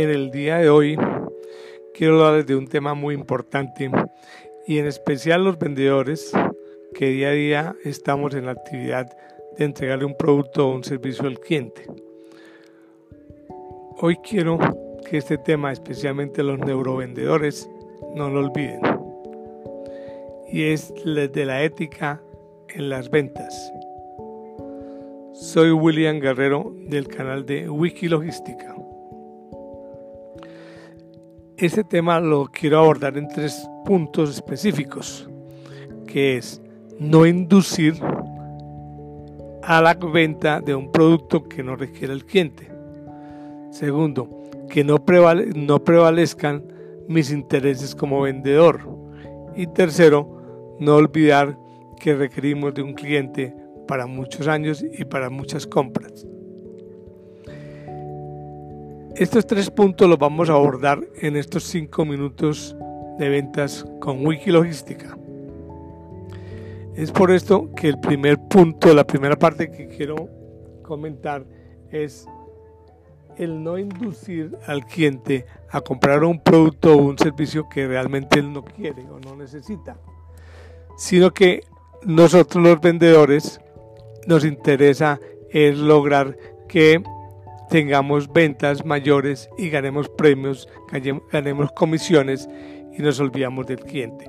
En 0.00 0.08
el 0.08 0.30
día 0.30 0.56
de 0.56 0.70
hoy 0.70 0.96
quiero 1.92 2.14
hablarles 2.14 2.46
de 2.46 2.56
un 2.56 2.66
tema 2.66 2.94
muy 2.94 3.14
importante 3.14 3.90
y 4.66 4.78
en 4.78 4.86
especial 4.86 5.44
los 5.44 5.58
vendedores 5.58 6.32
que 6.94 7.10
día 7.10 7.28
a 7.28 7.32
día 7.32 7.76
estamos 7.84 8.34
en 8.34 8.46
la 8.46 8.52
actividad 8.52 9.14
de 9.58 9.64
entregarle 9.66 10.06
un 10.06 10.16
producto 10.16 10.66
o 10.66 10.74
un 10.74 10.84
servicio 10.84 11.26
al 11.26 11.38
cliente. 11.38 11.84
Hoy 13.98 14.16
quiero 14.26 14.58
que 15.06 15.18
este 15.18 15.36
tema, 15.36 15.70
especialmente 15.70 16.42
los 16.42 16.58
neurovendedores, 16.60 17.68
no 18.14 18.30
lo 18.30 18.40
olviden. 18.40 18.80
Y 20.50 20.62
es 20.62 20.94
de 21.04 21.44
la 21.44 21.62
ética 21.62 22.22
en 22.70 22.88
las 22.88 23.10
ventas. 23.10 23.70
Soy 25.34 25.72
William 25.72 26.20
Guerrero 26.20 26.72
del 26.86 27.06
canal 27.06 27.44
de 27.44 27.68
Wikilogística. 27.68 28.79
Este 31.60 31.84
tema 31.84 32.20
lo 32.20 32.46
quiero 32.46 32.78
abordar 32.78 33.18
en 33.18 33.28
tres 33.28 33.68
puntos 33.84 34.30
específicos, 34.30 35.28
que 36.06 36.38
es 36.38 36.62
no 36.98 37.26
inducir 37.26 38.00
a 39.62 39.82
la 39.82 39.92
venta 39.92 40.62
de 40.62 40.74
un 40.74 40.90
producto 40.90 41.42
que 41.42 41.62
no 41.62 41.76
requiere 41.76 42.14
el 42.14 42.24
cliente. 42.24 42.72
Segundo, 43.72 44.42
que 44.70 44.82
no, 44.84 45.04
no 45.54 45.84
prevalezcan 45.84 46.64
mis 47.08 47.30
intereses 47.30 47.94
como 47.94 48.22
vendedor. 48.22 48.80
Y 49.54 49.66
tercero, 49.66 50.76
no 50.80 50.94
olvidar 50.94 51.58
que 52.00 52.14
requerimos 52.14 52.72
de 52.72 52.80
un 52.80 52.94
cliente 52.94 53.54
para 53.86 54.06
muchos 54.06 54.48
años 54.48 54.82
y 54.82 55.04
para 55.04 55.28
muchas 55.28 55.66
compras. 55.66 56.26
Estos 59.20 59.46
tres 59.46 59.70
puntos 59.70 60.08
los 60.08 60.18
vamos 60.18 60.48
a 60.48 60.54
abordar 60.54 60.98
en 61.16 61.36
estos 61.36 61.64
cinco 61.64 62.06
minutos 62.06 62.74
de 63.18 63.28
ventas 63.28 63.84
con 64.00 64.26
Wikilogística. 64.26 65.14
Es 66.94 67.12
por 67.12 67.30
esto 67.30 67.68
que 67.76 67.88
el 67.88 68.00
primer 68.00 68.38
punto, 68.48 68.94
la 68.94 69.06
primera 69.06 69.36
parte 69.36 69.70
que 69.70 69.88
quiero 69.88 70.26
comentar 70.80 71.44
es 71.90 72.26
el 73.36 73.62
no 73.62 73.76
inducir 73.76 74.56
al 74.66 74.86
cliente 74.86 75.44
a 75.68 75.82
comprar 75.82 76.24
un 76.24 76.42
producto 76.42 76.94
o 76.94 77.02
un 77.02 77.18
servicio 77.18 77.68
que 77.68 77.86
realmente 77.86 78.38
él 78.38 78.50
no 78.50 78.64
quiere 78.64 79.02
o 79.02 79.20
no 79.20 79.36
necesita, 79.36 79.98
sino 80.96 81.30
que 81.30 81.64
nosotros 82.06 82.64
los 82.64 82.80
vendedores 82.80 83.60
nos 84.26 84.46
interesa 84.46 85.20
es 85.50 85.76
lograr 85.76 86.38
que 86.66 87.02
tengamos 87.70 88.30
ventas 88.32 88.84
mayores 88.84 89.48
y 89.56 89.70
ganemos 89.70 90.08
premios, 90.08 90.68
ganemos 91.32 91.70
comisiones 91.72 92.48
y 92.92 93.00
nos 93.00 93.20
olvidamos 93.20 93.66
del 93.66 93.78
cliente. 93.78 94.28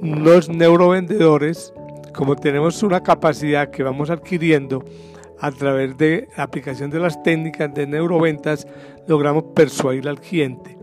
Los 0.00 0.48
neurovendedores, 0.48 1.74
como 2.14 2.36
tenemos 2.36 2.82
una 2.82 3.02
capacidad 3.02 3.70
que 3.70 3.82
vamos 3.82 4.08
adquiriendo 4.08 4.84
a 5.40 5.50
través 5.50 5.98
de 5.98 6.28
la 6.36 6.44
aplicación 6.44 6.90
de 6.90 7.00
las 7.00 7.20
técnicas 7.24 7.74
de 7.74 7.88
neuroventas, 7.88 8.66
logramos 9.08 9.44
persuadir 9.54 10.08
al 10.08 10.20
cliente. 10.20 10.78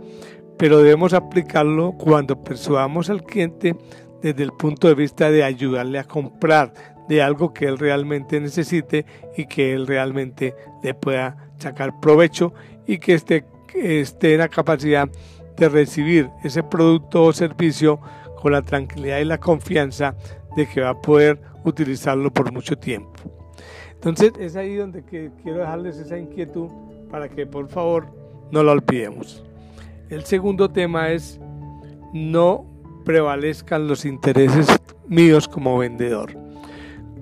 Pero 0.57 0.79
debemos 0.79 1.13
aplicarlo 1.13 1.93
cuando 1.93 2.43
persuadamos 2.43 3.09
al 3.09 3.23
cliente 3.23 3.75
desde 4.21 4.43
el 4.43 4.51
punto 4.51 4.89
de 4.89 4.95
vista 4.95 5.31
de 5.31 5.43
ayudarle 5.43 5.99
a 5.99 6.03
comprar 6.03 6.73
de 7.07 7.21
algo 7.21 7.53
que 7.53 7.65
él 7.65 7.77
realmente 7.77 8.39
necesite 8.39 9.05
y 9.35 9.45
que 9.45 9.73
él 9.73 9.87
realmente 9.87 10.53
le 10.83 10.93
pueda 10.93 11.50
sacar 11.61 11.99
provecho 11.99 12.53
y 12.85 12.97
que 12.97 13.13
esté, 13.13 13.45
esté 13.73 14.33
en 14.33 14.39
la 14.39 14.49
capacidad 14.49 15.09
de 15.57 15.69
recibir 15.69 16.29
ese 16.43 16.63
producto 16.63 17.23
o 17.23 17.33
servicio 17.33 17.99
con 18.41 18.51
la 18.51 18.61
tranquilidad 18.61 19.19
y 19.19 19.25
la 19.25 19.39
confianza 19.39 20.15
de 20.55 20.67
que 20.67 20.81
va 20.81 20.89
a 20.89 21.01
poder 21.01 21.39
utilizarlo 21.63 22.31
por 22.33 22.51
mucho 22.51 22.77
tiempo. 22.77 23.19
Entonces 23.93 24.33
es 24.39 24.55
ahí 24.55 24.75
donde 24.75 25.03
quiero 25.03 25.59
dejarles 25.59 25.97
esa 25.97 26.17
inquietud 26.17 26.69
para 27.11 27.29
que 27.29 27.45
por 27.45 27.67
favor 27.67 28.07
no 28.51 28.63
la 28.63 28.71
olvidemos. 28.71 29.43
El 30.09 30.23
segundo 30.23 30.69
tema 30.69 31.11
es 31.11 31.39
no 32.13 32.65
prevalezcan 33.05 33.87
los 33.87 34.05
intereses 34.05 34.67
míos 35.07 35.47
como 35.47 35.77
vendedor. 35.77 36.35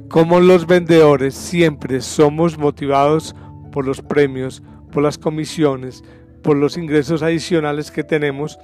Como 0.10 0.40
los 0.40 0.66
vendedores 0.66 1.36
siempre 1.36 2.02
somos 2.02 2.58
motivados 2.58 3.36
por 3.72 3.86
los 3.86 4.02
premios, 4.02 4.62
por 4.92 5.04
las 5.04 5.18
comisiones, 5.18 6.04
por 6.42 6.58
los 6.58 6.78
ingresos 6.78 7.22
adicionales 7.22 7.92
que 7.92 8.04
tenemos, 8.04 8.60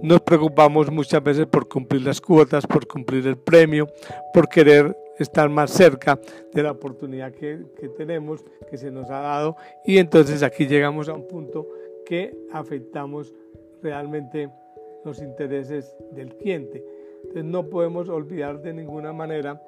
nos 0.00 0.20
preocupamos 0.20 0.90
muchas 0.90 1.22
veces 1.22 1.46
por 1.46 1.68
cumplir 1.68 2.02
las 2.02 2.20
cuotas, 2.20 2.66
por 2.66 2.86
cumplir 2.86 3.26
el 3.26 3.36
premio, 3.36 3.88
por 4.32 4.48
querer 4.48 4.96
estar 5.18 5.48
más 5.48 5.72
cerca 5.72 6.18
de 6.52 6.62
la 6.62 6.70
oportunidad 6.70 7.32
que, 7.32 7.64
que, 7.78 7.88
tenemos, 7.88 8.44
que 8.70 8.78
se 8.78 8.90
nos 8.90 9.10
ha 9.10 9.20
dado. 9.20 9.56
Y 9.84 9.98
entonces 9.98 10.42
aquí 10.42 10.66
llegamos 10.66 11.08
a 11.08 11.14
un 11.14 11.26
punto 11.26 11.66
que 12.06 12.36
afectamos 12.52 13.34
realmente 13.82 14.48
los 15.04 15.20
intereses 15.20 15.96
del 16.12 16.34
cliente. 16.36 16.84
Entonces 17.22 17.44
no 17.44 17.68
podemos 17.68 18.08
olvidar 18.08 18.62
de 18.62 18.72
ninguna 18.72 19.12
manera 19.12 19.60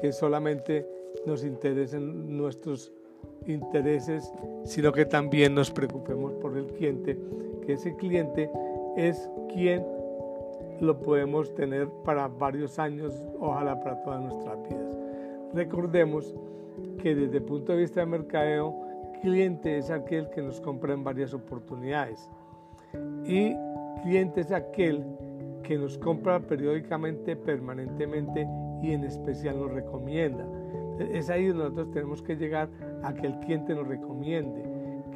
que 0.00 0.12
solamente 0.12 0.86
nos 1.26 1.44
interesen 1.44 2.36
nuestros 2.36 2.92
intereses, 3.46 4.32
sino 4.64 4.92
que 4.92 5.04
también 5.04 5.54
nos 5.54 5.70
preocupemos 5.70 6.34
por 6.34 6.56
el 6.56 6.66
cliente, 6.66 7.18
que 7.64 7.74
ese 7.74 7.96
cliente 7.96 8.50
es 8.96 9.30
quien 9.52 9.84
lo 10.80 11.00
podemos 11.00 11.54
tener 11.54 11.88
para 12.04 12.28
varios 12.28 12.78
años, 12.78 13.14
ojalá 13.40 13.80
para 13.80 14.02
todas 14.02 14.22
nuestras 14.22 14.62
vidas. 14.68 14.98
Recordemos 15.54 16.34
que 17.02 17.14
desde 17.14 17.38
el 17.38 17.44
punto 17.44 17.72
de 17.72 17.78
vista 17.78 18.00
de 18.00 18.06
mercadeo, 18.06 18.74
cliente 19.22 19.78
es 19.78 19.90
aquel 19.90 20.28
que 20.30 20.42
nos 20.42 20.60
compra 20.60 20.94
en 20.94 21.02
varias 21.02 21.34
oportunidades 21.34 22.30
y 23.24 23.54
cliente 24.02 24.40
es 24.40 24.52
aquel 24.52 25.04
que 25.62 25.76
nos 25.76 25.98
compra 25.98 26.40
periódicamente, 26.40 27.36
permanentemente 27.36 28.46
y 28.82 28.92
en 28.92 29.04
especial 29.04 29.58
nos 29.58 29.72
recomienda. 29.72 30.46
Es 30.98 31.30
ahí 31.30 31.46
donde 31.46 31.64
nosotros 31.64 31.90
tenemos 31.92 32.22
que 32.22 32.36
llegar 32.36 32.68
a 33.02 33.14
que 33.14 33.26
el 33.26 33.38
cliente 33.40 33.74
nos 33.74 33.86
recomiende, 33.86 34.64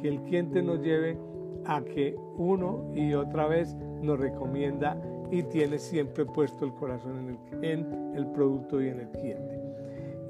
que 0.01 0.07
el 0.07 0.21
cliente 0.23 0.61
nos 0.61 0.81
lleve 0.81 1.17
a 1.65 1.81
que 1.81 2.15
uno 2.37 2.91
y 2.93 3.13
otra 3.13 3.47
vez 3.47 3.75
nos 4.01 4.19
recomienda 4.19 4.97
y 5.31 5.43
tiene 5.43 5.79
siempre 5.79 6.25
puesto 6.25 6.65
el 6.65 6.73
corazón 6.73 7.37
en 7.61 8.13
el, 8.15 8.27
producto 8.27 8.81
y 8.81 8.89
en 8.89 8.99
el 8.99 9.09
cliente. 9.09 9.59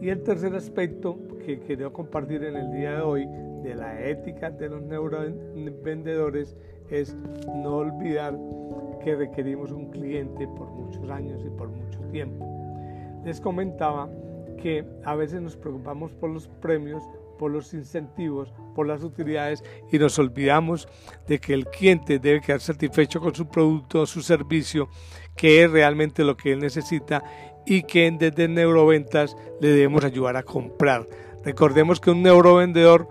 Y 0.01 0.09
el 0.09 0.23
tercer 0.23 0.55
aspecto 0.55 1.17
que 1.45 1.59
quería 1.59 1.89
compartir 1.89 2.43
en 2.43 2.55
el 2.55 2.71
día 2.71 2.95
de 2.97 3.01
hoy 3.01 3.27
de 3.63 3.75
la 3.75 4.01
ética 4.01 4.49
de 4.49 4.69
los 4.69 4.81
neurovendedores 4.83 6.55
es 6.89 7.15
no 7.55 7.77
olvidar 7.77 8.37
que 9.03 9.15
requerimos 9.15 9.71
un 9.71 9.89
cliente 9.89 10.47
por 10.47 10.69
muchos 10.69 11.09
años 11.09 11.43
y 11.45 11.49
por 11.49 11.69
mucho 11.69 11.99
tiempo. 12.11 12.45
Les 13.25 13.39
comentaba 13.41 14.09
que 14.63 14.85
a 15.03 15.13
veces 15.13 15.41
nos 15.41 15.57
preocupamos 15.57 16.13
por 16.13 16.29
los 16.29 16.47
premios, 16.47 17.03
por 17.37 17.51
los 17.51 17.73
incentivos, 17.73 18.53
por 18.73 18.87
las 18.87 19.03
utilidades 19.03 19.61
y 19.91 19.99
nos 19.99 20.17
olvidamos 20.17 20.87
de 21.27 21.39
que 21.39 21.53
el 21.53 21.65
cliente 21.65 22.17
debe 22.17 22.39
quedar 22.39 22.61
satisfecho 22.61 23.19
con 23.19 23.35
su 23.35 23.49
producto 23.49 24.05
su 24.05 24.21
servicio, 24.21 24.87
que 25.35 25.65
es 25.65 25.69
realmente 25.69 26.23
lo 26.23 26.37
que 26.37 26.53
él 26.53 26.59
necesita 26.59 27.21
y 27.65 27.83
que 27.83 28.09
desde 28.17 28.47
neuroventas 28.47 29.35
le 29.59 29.67
debemos 29.67 30.05
ayudar 30.05 30.37
a 30.37 30.43
comprar. 30.43 31.09
Recordemos 31.43 31.99
que 31.99 32.11
un 32.11 32.23
neurovendedor 32.23 33.09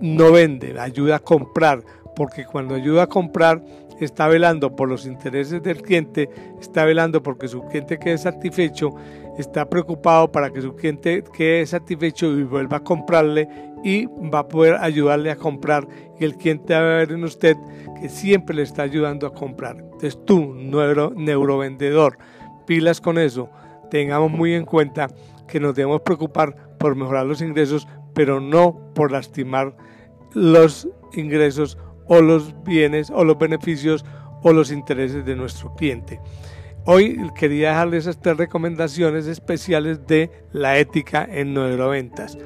no 0.00 0.32
vende, 0.32 0.80
ayuda 0.80 1.16
a 1.16 1.18
comprar, 1.18 1.84
porque 2.16 2.46
cuando 2.46 2.74
ayuda 2.74 3.02
a 3.02 3.06
comprar 3.06 3.62
está 4.00 4.28
velando 4.28 4.74
por 4.74 4.88
los 4.88 5.04
intereses 5.04 5.62
del 5.62 5.82
cliente, 5.82 6.30
está 6.58 6.86
velando 6.86 7.22
porque 7.22 7.48
su 7.48 7.62
cliente 7.66 7.98
quede 7.98 8.18
satisfecho, 8.18 8.94
está 9.38 9.68
preocupado 9.68 10.30
para 10.30 10.50
que 10.50 10.62
su 10.62 10.74
cliente 10.74 11.24
quede 11.36 11.66
satisfecho 11.66 12.26
y 12.32 12.44
vuelva 12.44 12.78
a 12.78 12.84
comprarle 12.84 13.48
y 13.82 14.06
va 14.06 14.40
a 14.40 14.48
poder 14.48 14.76
ayudarle 14.76 15.30
a 15.30 15.36
comprar 15.36 15.86
y 16.18 16.24
el 16.24 16.36
cliente 16.36 16.74
va 16.74 16.80
a 16.80 16.98
ver 16.98 17.12
en 17.12 17.24
usted 17.24 17.56
que 18.00 18.08
siempre 18.08 18.56
le 18.56 18.62
está 18.62 18.82
ayudando 18.82 19.26
a 19.26 19.34
comprar. 19.34 19.76
Entonces 19.78 20.18
tú, 20.24 20.54
neuro, 20.54 21.12
neurovendedor, 21.14 22.18
pilas 22.66 23.00
con 23.00 23.18
eso, 23.18 23.50
tengamos 23.90 24.30
muy 24.30 24.54
en 24.54 24.64
cuenta 24.64 25.08
que 25.46 25.60
nos 25.60 25.74
debemos 25.74 26.00
preocupar 26.00 26.76
por 26.78 26.96
mejorar 26.96 27.26
los 27.26 27.42
ingresos, 27.42 27.86
pero 28.14 28.40
no 28.40 28.92
por 28.94 29.12
lastimar 29.12 29.76
los 30.32 30.88
ingresos 31.12 31.78
o 32.06 32.20
los 32.20 32.54
bienes 32.64 33.10
o 33.10 33.24
los 33.24 33.38
beneficios 33.38 34.04
o 34.42 34.52
los 34.52 34.70
intereses 34.70 35.24
de 35.24 35.36
nuestro 35.36 35.74
cliente. 35.74 36.20
Hoy 36.86 37.30
quería 37.34 37.70
dejarles 37.70 38.06
estas 38.06 38.36
recomendaciones 38.36 39.26
especiales 39.26 40.06
de 40.06 40.30
la 40.52 40.78
ética 40.78 41.26
en 41.30 41.54
neuroventas. 41.54 42.36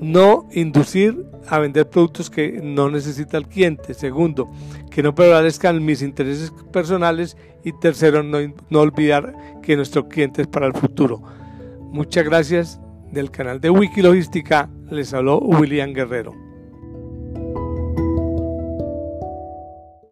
no 0.00 0.48
inducir 0.52 1.24
a 1.48 1.58
vender 1.58 1.88
productos 1.88 2.30
que 2.30 2.60
no 2.62 2.88
necesita 2.88 3.36
el 3.36 3.48
cliente. 3.48 3.94
Segundo, 3.94 4.48
que 4.90 5.02
no 5.02 5.14
prevalezcan 5.14 5.84
mis 5.84 6.02
intereses 6.02 6.52
personales. 6.72 7.36
Y 7.64 7.72
tercero, 7.72 8.22
no, 8.22 8.38
no 8.70 8.80
olvidar 8.80 9.34
que 9.62 9.76
nuestro 9.76 10.08
cliente 10.08 10.42
es 10.42 10.48
para 10.48 10.66
el 10.66 10.72
futuro. 10.72 11.20
Muchas 11.90 12.24
gracias 12.24 12.80
del 13.10 13.30
canal 13.30 13.60
de 13.60 13.70
Wikilogística. 13.70 14.70
Les 14.90 15.12
habló 15.12 15.38
William 15.38 15.92
Guerrero. 15.92 16.47